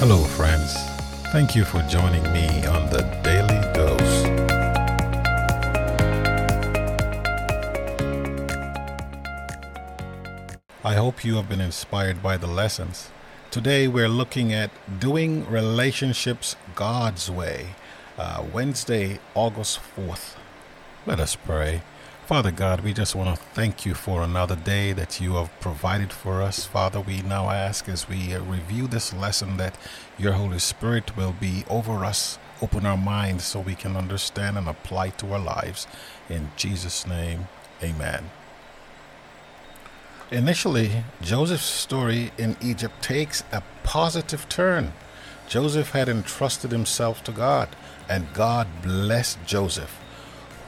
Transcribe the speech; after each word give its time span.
Hello, 0.00 0.24
friends. 0.24 0.72
Thank 1.30 1.54
you 1.54 1.62
for 1.62 1.82
joining 1.82 2.22
me 2.32 2.64
on 2.64 2.88
the 2.88 3.02
Daily 3.22 3.60
Dose. 3.74 4.24
I 10.82 10.94
hope 10.94 11.22
you 11.22 11.34
have 11.34 11.50
been 11.50 11.60
inspired 11.60 12.22
by 12.22 12.38
the 12.38 12.46
lessons. 12.46 13.10
Today, 13.50 13.88
we're 13.88 14.08
looking 14.08 14.54
at 14.54 14.70
doing 14.98 15.46
relationships 15.50 16.56
God's 16.74 17.30
way, 17.30 17.74
uh, 18.16 18.42
Wednesday, 18.50 19.20
August 19.34 19.80
4th. 19.94 20.36
Let 21.04 21.20
us 21.20 21.36
pray. 21.36 21.82
Father 22.30 22.52
God, 22.52 22.82
we 22.82 22.92
just 22.92 23.16
want 23.16 23.36
to 23.36 23.44
thank 23.54 23.84
you 23.84 23.92
for 23.92 24.22
another 24.22 24.54
day 24.54 24.92
that 24.92 25.20
you 25.20 25.34
have 25.34 25.50
provided 25.58 26.12
for 26.12 26.42
us. 26.42 26.64
Father, 26.64 27.00
we 27.00 27.22
now 27.22 27.50
ask 27.50 27.88
as 27.88 28.08
we 28.08 28.32
uh, 28.32 28.40
review 28.42 28.86
this 28.86 29.12
lesson 29.12 29.56
that 29.56 29.76
your 30.16 30.34
Holy 30.34 30.60
Spirit 30.60 31.16
will 31.16 31.32
be 31.40 31.64
over 31.68 32.04
us, 32.04 32.38
open 32.62 32.86
our 32.86 32.96
minds 32.96 33.42
so 33.42 33.58
we 33.58 33.74
can 33.74 33.96
understand 33.96 34.56
and 34.56 34.68
apply 34.68 35.08
to 35.08 35.32
our 35.32 35.40
lives. 35.40 35.88
In 36.28 36.52
Jesus' 36.56 37.04
name, 37.04 37.48
amen. 37.82 38.30
Initially, 40.30 41.02
Joseph's 41.20 41.64
story 41.64 42.30
in 42.38 42.56
Egypt 42.62 43.02
takes 43.02 43.42
a 43.50 43.60
positive 43.82 44.48
turn. 44.48 44.92
Joseph 45.48 45.90
had 45.90 46.08
entrusted 46.08 46.70
himself 46.70 47.24
to 47.24 47.32
God, 47.32 47.70
and 48.08 48.32
God 48.32 48.68
blessed 48.84 49.38
Joseph, 49.44 49.98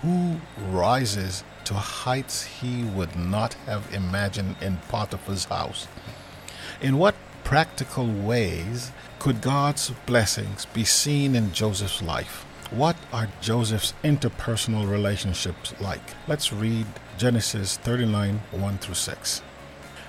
who 0.03 0.41
rises 0.59 1.45
to 1.65 1.75
heights 1.75 2.45
he 2.45 2.85
would 2.85 3.17
not 3.17 3.55
have 3.67 3.93
imagined 3.95 4.57
in 4.61 4.79
Potiphar's 4.89 5.45
house. 5.45 5.87
In 6.81 6.99
what 6.99 7.15
practical 7.45 8.07
ways 8.07 8.93
could 9.19 9.41
God's 9.41 9.91
blessings 10.07 10.67
be 10.67 10.85
seen 10.85 11.35
in 11.35 11.53
Joseph's 11.53 12.03
life? 12.03 12.45
What 12.71 12.97
are 13.13 13.29
Joseph's 13.41 13.93
interpersonal 14.03 14.91
relationships 14.91 15.75
like? 15.81 16.01
Let's 16.27 16.53
read 16.53 16.87
Genesis 17.19 17.77
39 17.77 18.41
1 18.51 18.79
through 18.79 18.95
6. 18.95 19.43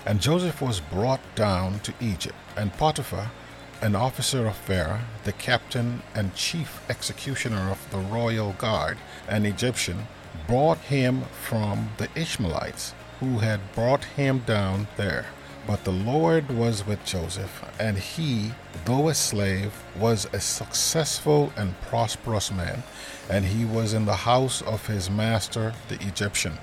And 0.05 0.21
Joseph 0.21 0.61
was 0.61 0.79
brought 0.79 1.21
down 1.35 1.79
to 1.81 1.93
Egypt, 1.99 2.35
and 2.55 2.73
Potiphar, 2.73 3.31
an 3.81 3.95
officer 3.95 4.47
of 4.47 4.55
Pharaoh, 4.55 5.01
the 5.25 5.33
captain 5.33 6.01
and 6.15 6.33
chief 6.35 6.81
executioner 6.89 7.69
of 7.69 7.91
the 7.91 7.97
royal 7.97 8.53
guard, 8.53 8.97
an 9.27 9.45
Egyptian, 9.45 10.07
brought 10.47 10.79
him 10.79 11.23
from 11.43 11.89
the 11.97 12.09
Ishmaelites, 12.15 12.93
who 13.19 13.39
had 13.39 13.73
brought 13.73 14.03
him 14.03 14.39
down 14.39 14.87
there. 14.97 15.27
But 15.65 15.85
the 15.85 15.91
Lord 15.91 16.49
was 16.49 16.85
with 16.85 17.05
Joseph, 17.05 17.63
and 17.79 17.97
he, 17.97 18.51
though 18.83 19.07
a 19.07 19.13
slave, 19.13 19.73
was 19.97 20.27
a 20.33 20.41
successful 20.41 21.53
and 21.55 21.79
prosperous 21.81 22.51
man, 22.51 22.83
and 23.29 23.45
he 23.45 23.63
was 23.63 23.93
in 23.93 24.05
the 24.05 24.15
house 24.15 24.61
of 24.61 24.87
his 24.87 25.09
master 25.09 25.73
the 25.87 25.95
Egyptian. 26.05 26.57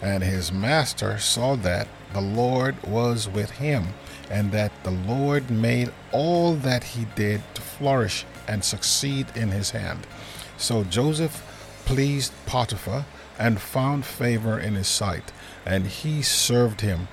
And 0.00 0.22
his 0.22 0.50
master 0.50 1.18
saw 1.18 1.56
that 1.56 1.86
the 2.14 2.22
Lord 2.22 2.82
was 2.82 3.28
with 3.28 3.50
him, 3.50 3.88
and 4.30 4.52
that 4.52 4.72
the 4.84 4.90
Lord 4.90 5.50
made 5.50 5.92
all 6.10 6.54
that 6.54 6.84
he 6.84 7.04
did 7.16 7.42
to 7.54 7.60
flourish 7.60 8.24
and 8.48 8.64
succeed 8.64 9.26
in 9.34 9.50
his 9.50 9.70
hand. 9.70 10.06
So 10.56 10.84
Joseph 10.84 11.42
pleased 11.84 12.32
Potiphar 12.46 13.04
and 13.38 13.60
found 13.60 14.04
favor 14.04 14.58
in 14.58 14.74
his 14.74 14.88
sight, 14.88 15.32
and 15.64 15.86
he 15.86 16.22
served 16.22 16.80
him. 16.80 17.08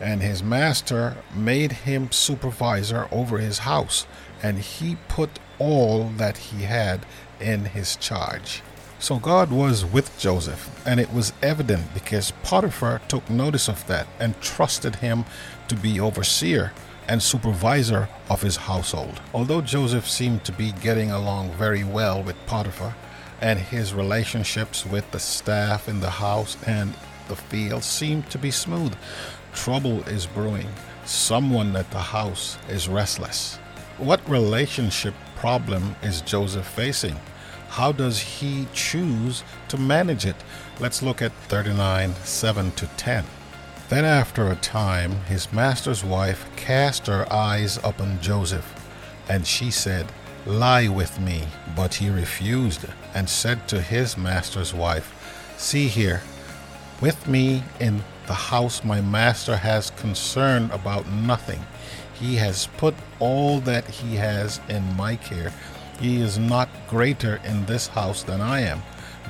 And 0.00 0.22
his 0.22 0.42
master 0.42 1.16
made 1.34 1.72
him 1.72 2.12
supervisor 2.12 3.08
over 3.10 3.38
his 3.38 3.60
house, 3.60 4.06
and 4.42 4.58
he 4.58 4.96
put 5.08 5.38
all 5.58 6.10
that 6.16 6.36
he 6.36 6.64
had 6.64 7.06
in 7.40 7.66
his 7.66 7.96
charge. 7.96 8.62
So 8.98 9.18
God 9.18 9.50
was 9.50 9.84
with 9.84 10.18
Joseph, 10.18 10.70
and 10.86 10.98
it 11.00 11.12
was 11.12 11.32
evident 11.42 11.92
because 11.94 12.32
Potiphar 12.42 13.00
took 13.08 13.28
notice 13.28 13.68
of 13.68 13.86
that 13.86 14.06
and 14.18 14.40
trusted 14.40 14.96
him 14.96 15.24
to 15.68 15.76
be 15.76 16.00
overseer 16.00 16.72
and 17.08 17.22
supervisor 17.22 18.08
of 18.28 18.42
his 18.42 18.56
household. 18.56 19.20
Although 19.32 19.60
Joseph 19.60 20.08
seemed 20.08 20.44
to 20.44 20.52
be 20.52 20.72
getting 20.72 21.10
along 21.10 21.52
very 21.52 21.84
well 21.84 22.22
with 22.22 22.36
Potiphar, 22.46 22.94
and 23.40 23.58
his 23.58 23.94
relationships 23.94 24.86
with 24.86 25.10
the 25.10 25.18
staff 25.18 25.88
in 25.88 26.00
the 26.00 26.10
house 26.10 26.56
and 26.66 26.94
the 27.28 27.36
field 27.36 27.84
seem 27.84 28.22
to 28.24 28.38
be 28.38 28.50
smooth. 28.50 28.94
Trouble 29.52 30.02
is 30.04 30.26
brewing. 30.26 30.68
Someone 31.04 31.74
at 31.76 31.90
the 31.90 31.98
house 31.98 32.58
is 32.68 32.88
restless. 32.88 33.56
What 33.98 34.28
relationship 34.28 35.14
problem 35.36 35.96
is 36.02 36.20
Joseph 36.20 36.66
facing? 36.66 37.16
How 37.68 37.92
does 37.92 38.18
he 38.18 38.66
choose 38.72 39.42
to 39.68 39.76
manage 39.76 40.24
it? 40.26 40.36
Let's 40.80 41.02
look 41.02 41.22
at 41.22 41.32
39 41.48 42.14
7 42.14 42.70
to 42.72 42.86
10. 42.96 43.24
Then, 43.88 44.04
after 44.04 44.48
a 44.48 44.56
time, 44.56 45.12
his 45.26 45.52
master's 45.52 46.02
wife 46.02 46.44
cast 46.56 47.06
her 47.06 47.30
eyes 47.32 47.78
upon 47.84 48.20
Joseph, 48.20 48.74
and 49.28 49.46
she 49.46 49.70
said, 49.70 50.06
Lie 50.46 50.86
with 50.86 51.18
me. 51.18 51.42
But 51.74 51.94
he 51.94 52.08
refused 52.08 52.86
and 53.14 53.28
said 53.28 53.66
to 53.68 53.80
his 53.80 54.16
master's 54.16 54.72
wife, 54.72 55.12
See 55.58 55.88
here, 55.88 56.22
with 57.00 57.26
me 57.26 57.64
in 57.80 58.04
the 58.26 58.34
house 58.34 58.84
my 58.84 59.00
master 59.00 59.56
has 59.56 59.90
concern 59.90 60.70
about 60.70 61.08
nothing. 61.10 61.60
He 62.14 62.36
has 62.36 62.68
put 62.76 62.94
all 63.18 63.60
that 63.60 63.86
he 63.88 64.16
has 64.16 64.60
in 64.68 64.96
my 64.96 65.16
care. 65.16 65.52
He 66.00 66.20
is 66.20 66.38
not 66.38 66.68
greater 66.88 67.40
in 67.44 67.66
this 67.66 67.88
house 67.88 68.22
than 68.22 68.40
I 68.40 68.60
am, 68.60 68.82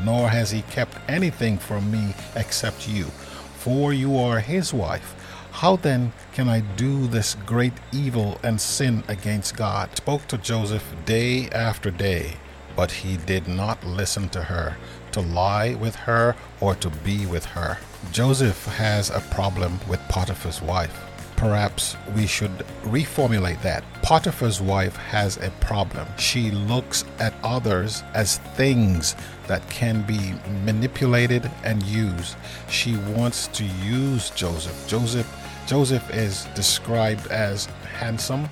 nor 0.05 0.29
has 0.29 0.51
he 0.51 0.63
kept 0.63 0.99
anything 1.09 1.59
from 1.59 1.91
me 1.91 2.15
except 2.35 2.89
you, 2.89 3.05
for 3.05 3.93
you 3.93 4.19
are 4.19 4.41
his 4.41 4.75
wife. 4.75 5.15
How 5.61 5.77
then 5.77 6.13
can 6.35 6.51
I 6.51 6.61
do 6.61 7.07
this 7.07 7.35
great 7.47 7.73
evil 7.91 8.39
and 8.43 8.61
sin 8.61 9.03
against 9.09 9.57
God? 9.57 9.97
Spoke 9.97 10.29
to 10.29 10.37
Joseph 10.37 10.85
day 11.07 11.49
after 11.49 11.91
day, 11.91 12.35
but 12.77 12.91
he 12.91 13.17
did 13.17 13.49
not 13.49 13.83
listen 13.83 14.29
to 14.31 14.43
her, 14.43 14.77
to 15.13 15.23
lie 15.23 15.73
with 15.73 15.97
her 15.97 16.37
or 16.61 16.75
to 16.75 16.91
be 16.91 17.25
with 17.25 17.47
her. 17.47 17.79
Joseph 18.13 18.67
has 18.77 19.09
a 19.09 19.21
problem 19.31 19.81
with 19.89 19.99
Potiphar's 20.11 20.61
wife. 20.61 20.95
Perhaps 21.37 21.97
we 22.15 22.27
should 22.27 22.59
reformulate 22.83 23.63
that. 23.63 23.83
Potiphar's 24.03 24.61
wife 24.61 24.97
has 24.97 25.39
a 25.39 25.51
problem. 25.61 26.07
She 26.19 26.51
looks 26.51 27.07
at 27.19 27.33
others 27.43 28.03
as 28.13 28.39
things 28.57 29.17
that 29.47 29.67
can 29.71 30.03
be 30.03 30.35
manipulated 30.67 31.51
and 31.65 31.83
used. 31.83 32.37
She 32.69 32.97
wants 32.97 33.47
to 33.49 33.65
use 33.65 34.31
Joseph. 34.31 34.87
Joseph 34.87 35.46
Joseph 35.67 36.09
is 36.15 36.45
described 36.55 37.27
as 37.27 37.67
handsome 37.99 38.49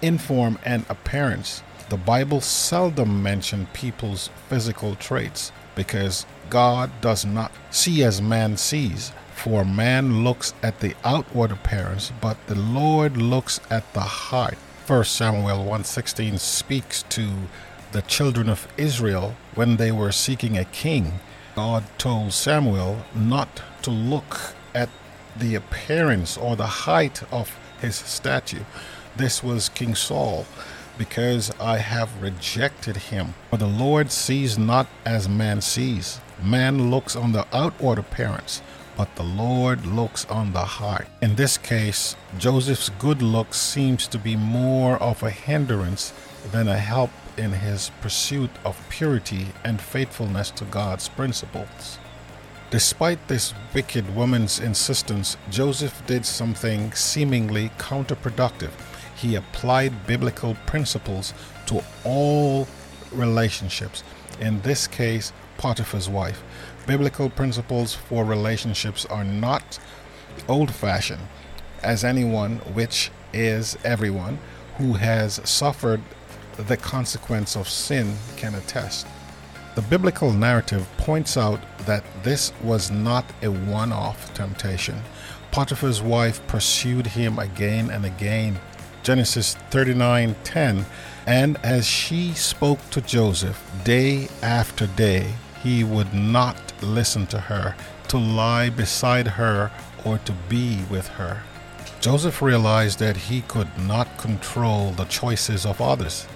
in 0.00 0.16
form 0.16 0.58
and 0.64 0.84
appearance. 0.88 1.62
The 1.90 1.98
Bible 1.98 2.40
seldom 2.40 3.22
mentions 3.22 3.68
people's 3.74 4.30
physical 4.48 4.94
traits 4.94 5.52
because 5.74 6.24
God 6.48 6.90
does 7.02 7.26
not 7.26 7.52
see 7.70 8.02
as 8.02 8.22
man 8.22 8.56
sees. 8.56 9.12
For 9.34 9.64
man 9.64 10.24
looks 10.24 10.54
at 10.62 10.80
the 10.80 10.94
outward 11.04 11.50
appearance, 11.50 12.12
but 12.20 12.38
the 12.46 12.54
Lord 12.54 13.18
looks 13.18 13.60
at 13.68 13.92
the 13.92 14.00
heart. 14.00 14.56
1 14.86 15.04
Samuel 15.04 15.64
1:16 15.64 16.38
speaks 16.38 17.02
to 17.10 17.28
the 17.92 18.02
children 18.02 18.48
of 18.48 18.68
Israel 18.78 19.34
when 19.54 19.76
they 19.76 19.92
were 19.92 20.12
seeking 20.12 20.56
a 20.56 20.64
king. 20.64 21.20
God 21.54 21.84
told 21.98 22.32
Samuel 22.32 23.04
not 23.14 23.62
to 23.82 23.90
look 23.90 24.54
at 24.74 24.88
the 25.36 25.54
appearance 25.54 26.36
or 26.36 26.56
the 26.56 26.66
height 26.66 27.22
of 27.32 27.56
his 27.80 27.96
statue. 27.96 28.64
This 29.16 29.42
was 29.42 29.68
King 29.68 29.94
Saul, 29.94 30.46
because 30.98 31.52
I 31.60 31.78
have 31.78 32.22
rejected 32.22 32.96
him. 32.96 33.34
For 33.50 33.56
the 33.56 33.66
Lord 33.66 34.10
sees 34.10 34.58
not 34.58 34.86
as 35.04 35.28
man 35.28 35.60
sees. 35.60 36.20
Man 36.42 36.90
looks 36.90 37.16
on 37.16 37.32
the 37.32 37.46
outward 37.52 37.98
appearance, 37.98 38.62
but 38.96 39.14
the 39.16 39.22
Lord 39.22 39.86
looks 39.86 40.24
on 40.26 40.52
the 40.52 40.64
heart. 40.64 41.08
In 41.22 41.36
this 41.36 41.58
case, 41.58 42.16
Joseph's 42.38 42.90
good 42.98 43.22
looks 43.22 43.58
seems 43.58 44.06
to 44.08 44.18
be 44.18 44.36
more 44.36 44.96
of 44.98 45.22
a 45.22 45.30
hindrance 45.30 46.12
than 46.52 46.68
a 46.68 46.78
help 46.78 47.10
in 47.36 47.50
his 47.52 47.90
pursuit 48.00 48.50
of 48.64 48.80
purity 48.88 49.48
and 49.64 49.80
faithfulness 49.80 50.50
to 50.52 50.64
God's 50.64 51.08
principles. 51.08 51.98
Despite 52.74 53.28
this 53.28 53.54
wicked 53.72 54.16
woman's 54.16 54.58
insistence, 54.58 55.36
Joseph 55.48 56.04
did 56.08 56.26
something 56.26 56.92
seemingly 56.92 57.68
counterproductive. 57.78 58.72
He 59.14 59.36
applied 59.36 60.08
biblical 60.08 60.56
principles 60.66 61.34
to 61.66 61.84
all 62.02 62.66
relationships, 63.12 64.02
in 64.40 64.60
this 64.62 64.88
case, 64.88 65.32
Potiphar's 65.56 66.08
wife. 66.08 66.42
Biblical 66.84 67.30
principles 67.30 67.94
for 67.94 68.24
relationships 68.24 69.06
are 69.06 69.22
not 69.22 69.78
old 70.48 70.74
fashioned, 70.74 71.22
as 71.84 72.02
anyone, 72.02 72.56
which 72.74 73.12
is 73.32 73.78
everyone, 73.84 74.36
who 74.78 74.94
has 74.94 75.40
suffered 75.44 76.00
the 76.56 76.76
consequence 76.76 77.54
of 77.54 77.68
sin 77.68 78.16
can 78.36 78.56
attest. 78.56 79.06
The 79.74 79.82
biblical 79.82 80.32
narrative 80.32 80.86
points 80.98 81.36
out 81.36 81.60
that 81.86 82.04
this 82.22 82.52
was 82.62 82.92
not 82.92 83.24
a 83.42 83.50
one 83.50 83.92
off 83.92 84.32
temptation. 84.32 85.02
Potiphar's 85.50 86.00
wife 86.00 86.46
pursued 86.46 87.08
him 87.08 87.40
again 87.40 87.90
and 87.90 88.04
again. 88.04 88.60
Genesis 89.02 89.56
39:10 89.70 90.84
and 91.26 91.56
as 91.64 91.86
she 91.86 92.34
spoke 92.34 92.78
to 92.90 93.00
Joseph 93.00 93.60
day 93.82 94.28
after 94.42 94.86
day 94.86 95.34
he 95.62 95.82
would 95.82 96.14
not 96.14 96.56
listen 96.80 97.26
to 97.26 97.40
her 97.40 97.74
to 98.08 98.16
lie 98.16 98.70
beside 98.70 99.26
her 99.26 99.72
or 100.04 100.18
to 100.18 100.32
be 100.48 100.84
with 100.88 101.08
her. 101.08 101.42
Joseph 102.00 102.40
realized 102.42 102.98
that 103.00 103.16
he 103.16 103.40
could 103.40 103.76
not 103.78 104.18
control 104.18 104.92
the 104.92 105.06
choices 105.06 105.66
of 105.66 105.80
others. 105.80 106.26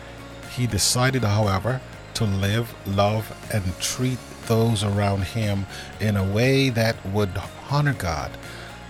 He 0.57 0.67
decided, 0.67 1.23
however, 1.23 1.81
to 2.19 2.25
live, 2.25 2.75
love, 2.85 3.33
and 3.55 3.79
treat 3.79 4.19
those 4.47 4.83
around 4.83 5.23
him 5.23 5.65
in 6.01 6.17
a 6.17 6.33
way 6.33 6.69
that 6.69 6.97
would 7.07 7.31
honor 7.71 7.93
God. 7.93 8.33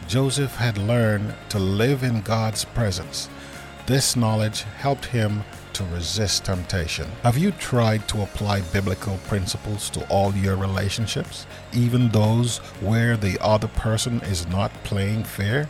Joseph 0.07 0.57
had 0.57 0.79
learned 0.79 1.35
to 1.51 1.59
live 1.59 2.03
in 2.03 2.23
God's 2.23 2.65
presence. 2.65 3.29
This 3.85 4.17
knowledge 4.17 4.63
helped 4.79 5.05
him 5.05 5.45
to 5.75 5.85
resist 5.85 6.47
temptation. 6.47 7.07
Have 7.23 7.37
you 7.37 7.51
tried 7.53 8.09
to 8.09 8.23
apply 8.23 8.63
biblical 8.73 9.19
principles 9.27 9.91
to 9.91 10.09
all 10.09 10.33
your 10.33 10.57
relationships, 10.57 11.47
even 11.75 12.09
those 12.09 12.59
where 12.81 13.19
the 13.19 13.39
other 13.43 13.69
person 13.69 14.23
is 14.23 14.47
not 14.49 14.73
playing 14.85 15.25
fair? 15.25 15.69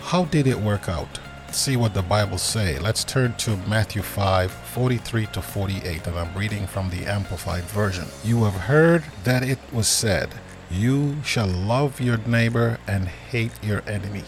How 0.00 0.26
did 0.26 0.46
it 0.46 0.58
work 0.58 0.86
out? 0.90 1.18
See 1.58 1.76
what 1.76 1.94
the 1.94 2.02
Bible 2.02 2.38
say. 2.38 2.78
Let's 2.78 3.04
turn 3.04 3.34
to 3.38 3.56
Matthew 3.68 4.02
5, 4.02 4.50
43 4.50 5.26
to 5.26 5.42
48, 5.42 6.06
and 6.06 6.18
I'm 6.18 6.34
reading 6.36 6.66
from 6.66 6.90
the 6.90 7.04
Amplified 7.06 7.64
Version. 7.64 8.06
You 8.24 8.44
have 8.44 8.54
heard 8.54 9.04
that 9.24 9.42
it 9.42 9.58
was 9.72 9.86
said, 9.86 10.30
You 10.70 11.22
shall 11.22 11.46
love 11.46 12.00
your 12.00 12.18
neighbor 12.18 12.78
and 12.86 13.08
hate 13.08 13.52
your 13.62 13.82
enemy. 13.88 14.24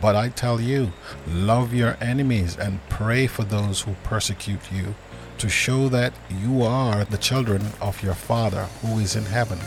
But 0.00 0.16
I 0.16 0.28
tell 0.28 0.60
you, 0.60 0.92
love 1.26 1.74
your 1.74 1.96
enemies 2.00 2.56
and 2.56 2.86
pray 2.88 3.26
for 3.26 3.44
those 3.44 3.82
who 3.82 3.94
persecute 4.02 4.72
you, 4.72 4.94
to 5.38 5.48
show 5.48 5.88
that 5.88 6.12
you 6.30 6.62
are 6.62 7.04
the 7.04 7.18
children 7.18 7.62
of 7.80 8.02
your 8.02 8.14
Father 8.14 8.64
who 8.82 8.98
is 8.98 9.16
in 9.16 9.24
heaven. 9.24 9.58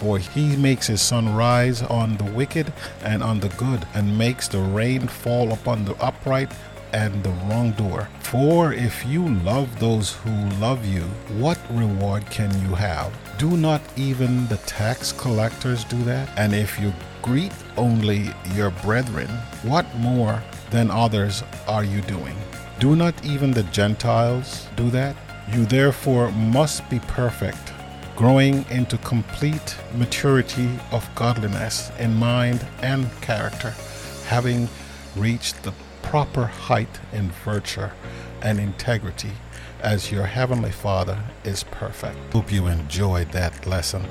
For 0.00 0.18
he 0.18 0.56
makes 0.56 0.86
his 0.86 1.00
sun 1.00 1.34
rise 1.34 1.82
on 1.82 2.16
the 2.16 2.24
wicked 2.24 2.72
and 3.02 3.22
on 3.22 3.40
the 3.40 3.48
good, 3.50 3.86
and 3.94 4.18
makes 4.18 4.48
the 4.48 4.60
rain 4.60 5.08
fall 5.08 5.52
upon 5.52 5.84
the 5.84 5.94
upright 5.96 6.52
and 6.92 7.22
the 7.24 7.30
wrongdoer. 7.46 8.08
For 8.20 8.72
if 8.72 9.04
you 9.04 9.28
love 9.28 9.80
those 9.80 10.12
who 10.12 10.30
love 10.60 10.86
you, 10.86 11.02
what 11.38 11.58
reward 11.70 12.24
can 12.30 12.50
you 12.62 12.74
have? 12.74 13.12
Do 13.36 13.56
not 13.56 13.82
even 13.96 14.46
the 14.46 14.58
tax 14.58 15.10
collectors 15.10 15.84
do 15.84 16.00
that? 16.04 16.28
And 16.36 16.54
if 16.54 16.78
you 16.78 16.92
greet 17.20 17.52
only 17.76 18.30
your 18.54 18.70
brethren, 18.70 19.28
what 19.62 19.86
more 19.96 20.42
than 20.70 20.90
others 20.90 21.42
are 21.66 21.84
you 21.84 22.00
doing? 22.02 22.36
Do 22.78 22.94
not 22.94 23.14
even 23.24 23.50
the 23.50 23.64
Gentiles 23.64 24.68
do 24.76 24.88
that? 24.90 25.16
You 25.52 25.66
therefore 25.66 26.30
must 26.32 26.88
be 26.88 27.00
perfect 27.00 27.73
growing 28.16 28.64
into 28.70 28.96
complete 28.98 29.76
maturity 29.96 30.70
of 30.92 31.08
godliness 31.14 31.90
in 31.98 32.14
mind 32.14 32.64
and 32.82 33.10
character, 33.20 33.74
having 34.26 34.68
reached 35.16 35.62
the 35.62 35.72
proper 36.02 36.44
height 36.44 37.00
in 37.12 37.30
virtue 37.44 37.88
and 38.42 38.60
integrity 38.60 39.32
as 39.80 40.10
your 40.10 40.24
heavenly 40.24 40.70
Father 40.70 41.18
is 41.44 41.64
perfect. 41.64 42.16
Hope 42.32 42.52
you 42.52 42.66
enjoyed 42.68 43.30
that 43.32 43.66
lesson. 43.66 44.04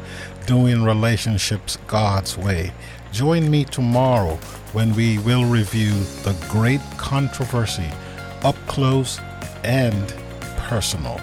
Doing 0.46 0.84
relationships 0.84 1.78
God's 1.88 2.38
way. 2.38 2.72
Join 3.12 3.50
me 3.50 3.64
tomorrow 3.64 4.36
when 4.74 4.94
we 4.96 5.18
will 5.20 5.46
review 5.46 5.94
the 6.24 6.36
great 6.50 6.82
controversy 6.98 7.90
up 8.44 8.56
close 8.68 9.20
and 9.64 10.14
personal. 10.58 11.20